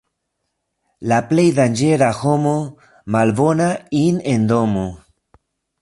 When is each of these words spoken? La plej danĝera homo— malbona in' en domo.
La 1.11 1.19
plej 1.33 1.45
danĝera 1.59 2.07
homo— 2.21 2.55
malbona 3.17 3.69
in' 4.05 4.21
en 4.35 4.53
domo. 4.55 4.93